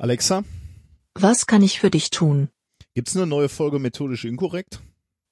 Alexa, 0.00 0.44
Was 1.14 1.46
kann 1.46 1.62
ich 1.62 1.78
für 1.78 1.90
dich 1.90 2.08
tun? 2.08 2.48
gibt's 2.94 3.14
eine 3.16 3.26
neue 3.26 3.50
Folge 3.50 3.78
methodisch 3.78 4.24
inkorrekt? 4.24 4.80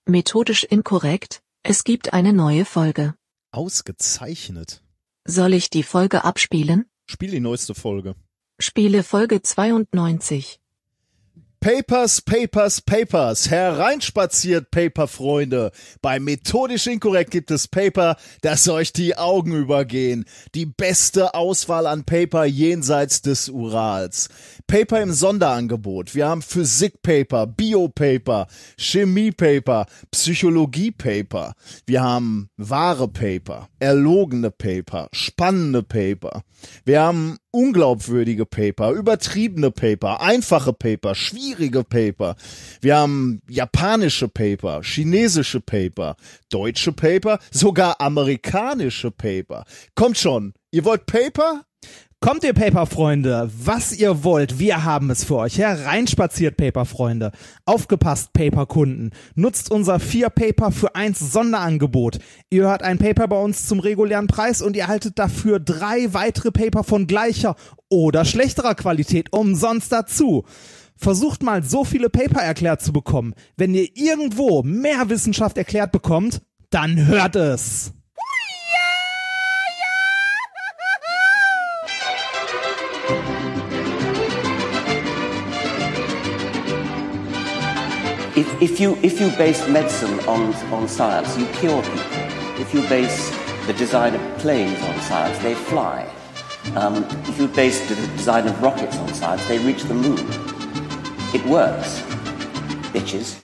Methodisch 0.07 0.65
inkorrekt. 0.65 1.43
Es 1.63 1.85
gibt 1.85 2.13
eine 2.13 2.35
neue 2.35 2.65
Folge. 2.67 3.15
Ausgezeichnet. 3.51 4.83
Soll 5.27 5.55
ich 5.55 5.71
die 5.71 5.83
Folge 5.83 6.25
abspielen? 6.25 6.85
Spiel 7.07 7.31
die 7.31 7.41
neueste 7.41 7.75
Folge. 7.75 8.15
Spiele 8.61 9.03
Folge 9.03 9.41
92. 9.41 10.61
Papers, 11.61 12.21
Papers, 12.21 12.81
Papers. 12.81 13.51
Hereinspaziert, 13.51 14.71
Paper-Freunde. 14.71 15.73
Bei 16.01 16.21
Methodisch 16.21 16.87
Inkorrekt 16.87 17.33
gibt 17.33 17.51
es 17.51 17.67
Paper, 17.67 18.17
das 18.43 18.69
euch 18.69 18.93
die 18.93 19.19
Augen 19.19 19.53
übergehen. 19.53 20.25
Die 20.55 20.67
beste 20.67 21.35
Auswahl 21.35 21.89
an 21.89 22.05
Paper 22.05 22.45
jenseits 22.45 23.23
des 23.23 23.49
Urals. 23.49 24.29
Paper 24.69 25.03
im 25.03 25.13
Sonderangebot. 25.13 26.15
Wir 26.15 26.29
haben 26.29 26.43
Physik-Paper, 26.43 27.49
Bio-Paper, 27.49 28.47
Chemie-Paper, 28.77 29.87
Psychologie-Paper. 30.13 31.55
Wir 31.87 32.03
haben 32.03 32.51
wahre 32.57 33.09
Paper, 33.09 33.69
erlogene 33.81 34.53
Paper, 34.53 35.09
spannende 35.13 35.83
Paper. 35.83 36.43
Wir 36.85 37.03
haben 37.03 37.39
unglaubwürdige 37.51 38.47
Paper, 38.47 38.91
übertriebene 38.93 39.71
Paper, 39.71 40.21
einfache 40.21 40.73
Paper, 40.73 41.15
schwierige 41.15 41.48
Paper. 41.55 42.37
Wir 42.81 42.97
haben 42.97 43.41
japanische 43.49 44.29
Paper, 44.29 44.83
chinesische 44.83 45.61
Paper, 45.61 46.17
deutsche 46.51 46.93
Paper, 46.93 47.39
sogar 47.51 48.01
amerikanische 48.01 49.11
Paper. 49.11 49.65
Kommt 49.95 50.19
schon, 50.19 50.55
ihr 50.71 50.85
wollt 50.85 51.07
Paper? 51.07 51.65
Kommt 52.21 52.43
ihr 52.43 52.53
Paper-Freunde, 52.53 53.49
was 53.55 53.93
ihr 53.93 54.25
wollt, 54.25 54.59
wir 54.59 54.83
haben 54.83 55.09
es 55.11 55.23
für 55.23 55.37
euch. 55.37 55.57
Hereinspaziert, 55.59 56.57
Paper-Freunde. 56.57 57.31
Aufgepasst, 57.65 58.33
Paper-Kunden. 58.33 59.13
Nutzt 59.37 59.71
unser 59.71 60.01
4 60.01 60.29
Paper 60.31 60.73
für 60.73 60.97
1 60.97 61.33
Sonderangebot. 61.33 62.19
Ihr 62.51 62.65
hört 62.65 62.83
ein 62.83 62.99
Paper 62.99 63.29
bei 63.29 63.41
uns 63.41 63.69
zum 63.69 63.79
regulären 63.79 64.27
Preis 64.27 64.63
und 64.63 64.75
ihr 64.75 64.83
erhaltet 64.83 65.17
dafür 65.21 65.61
drei 65.61 66.13
weitere 66.13 66.51
Paper 66.51 66.83
von 66.83 67.07
gleicher 67.07 67.55
oder 67.89 68.25
schlechterer 68.25 68.75
Qualität 68.75 69.33
umsonst 69.33 69.93
dazu. 69.93 70.45
Versucht 71.01 71.45
mal 71.45 71.63
so 71.63 71.85
viele 71.85 72.11
Paper 72.11 72.43
erklärt 72.43 72.83
zu 72.83 72.93
bekommen. 72.93 73.35
Wenn 73.57 73.73
ihr 73.73 73.89
irgendwo 73.95 74.65
mehr 74.65 75.09
Wissenschaft 75.09 75.57
erklärt 75.57 75.93
bekommt, 75.93 76.43
dann 76.71 77.07
hört 77.07 77.37
es. 77.37 77.93
If, 88.37 88.63
if, 88.63 88.81
you, 88.81 88.97
if 89.03 89.21
you 89.21 89.31
base 89.39 89.69
medicine 89.69 90.19
on, 90.27 90.53
on 90.73 90.89
science, 90.89 91.37
you 91.39 91.47
cure 91.61 91.81
people. 91.83 92.61
If 92.61 92.75
you 92.75 92.83
base 92.89 93.31
the 93.69 93.73
design 93.73 94.17
of 94.17 94.39
planes 94.39 94.81
on 94.83 95.01
science, 95.03 95.39
they 95.39 95.55
fly. 95.55 96.09
Um, 96.75 97.05
if 97.29 97.39
you 97.39 97.47
base 97.47 97.89
the 97.89 97.95
design 98.17 98.49
of 98.49 98.61
rockets 98.61 98.97
on 98.97 99.15
science, 99.15 99.47
they 99.47 99.59
reach 99.61 99.85
the 99.85 99.95
moon. 99.95 100.58
It 101.35 101.45
works, 101.45 102.01
bitches. 102.95 103.37